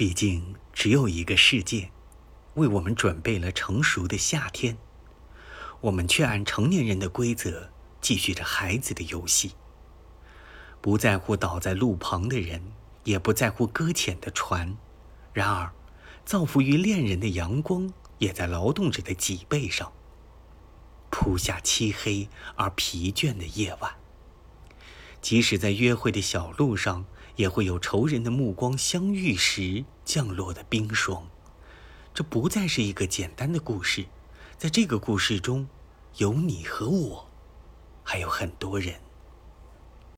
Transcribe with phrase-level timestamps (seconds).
[0.00, 1.90] 毕竟只有一个世界，
[2.54, 4.78] 为我们准备了成熟的夏天，
[5.82, 9.52] 我们却按成年人的规则继续着孩子的游戏。
[10.80, 12.72] 不在乎倒在路旁的人，
[13.04, 14.74] 也不在乎搁浅的船。
[15.34, 15.70] 然而，
[16.24, 19.92] 造福于恋人的阳光也在劳动者的脊背上
[21.10, 22.26] 铺下漆黑
[22.56, 23.99] 而疲倦的夜晚。
[25.20, 27.04] 即使在约会的小路上，
[27.36, 31.28] 也会有仇人的目光相遇时降落的冰霜。
[32.12, 34.06] 这不再是一个简单的故事，
[34.56, 35.68] 在这个故事中，
[36.16, 37.28] 有你和我，
[38.02, 39.00] 还有很多人。